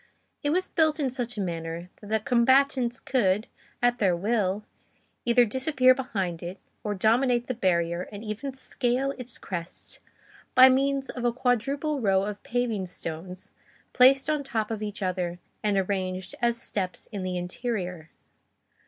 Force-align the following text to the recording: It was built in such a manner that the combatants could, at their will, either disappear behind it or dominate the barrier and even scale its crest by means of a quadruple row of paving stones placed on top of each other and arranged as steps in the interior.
It 0.41 0.49
was 0.49 0.67
built 0.67 0.99
in 0.99 1.11
such 1.11 1.37
a 1.37 1.41
manner 1.41 1.91
that 1.97 2.07
the 2.07 2.19
combatants 2.19 2.99
could, 2.99 3.45
at 3.83 3.99
their 3.99 4.15
will, 4.15 4.63
either 5.25 5.45
disappear 5.45 5.93
behind 5.93 6.41
it 6.41 6.57
or 6.83 6.95
dominate 6.95 7.45
the 7.45 7.53
barrier 7.53 8.09
and 8.11 8.23
even 8.23 8.55
scale 8.55 9.11
its 9.19 9.37
crest 9.37 9.99
by 10.55 10.69
means 10.69 11.09
of 11.11 11.23
a 11.23 11.31
quadruple 11.31 11.99
row 12.01 12.23
of 12.23 12.41
paving 12.41 12.87
stones 12.87 13.53
placed 13.93 14.27
on 14.27 14.43
top 14.43 14.71
of 14.71 14.81
each 14.81 15.03
other 15.03 15.37
and 15.61 15.77
arranged 15.77 16.33
as 16.41 16.59
steps 16.59 17.05
in 17.11 17.21
the 17.21 17.37
interior. 17.37 18.09